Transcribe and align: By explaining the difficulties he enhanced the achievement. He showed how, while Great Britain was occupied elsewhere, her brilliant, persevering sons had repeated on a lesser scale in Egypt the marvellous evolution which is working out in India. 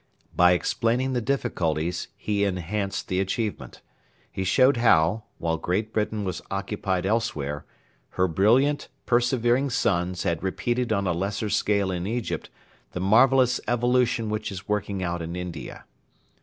By 0.35 0.53
explaining 0.53 1.13
the 1.13 1.21
difficulties 1.21 2.07
he 2.17 2.43
enhanced 2.43 3.07
the 3.07 3.19
achievement. 3.19 3.81
He 4.31 4.43
showed 4.43 4.77
how, 4.77 5.25
while 5.37 5.57
Great 5.59 5.93
Britain 5.93 6.23
was 6.23 6.41
occupied 6.49 7.05
elsewhere, 7.05 7.65
her 8.17 8.27
brilliant, 8.27 8.87
persevering 9.05 9.69
sons 9.69 10.23
had 10.23 10.41
repeated 10.41 10.91
on 10.91 11.05
a 11.05 11.13
lesser 11.13 11.51
scale 11.51 11.91
in 11.91 12.07
Egypt 12.07 12.49
the 12.93 12.99
marvellous 12.99 13.61
evolution 13.67 14.31
which 14.31 14.51
is 14.51 14.67
working 14.67 15.03
out 15.03 15.21
in 15.21 15.35
India. 15.35 15.85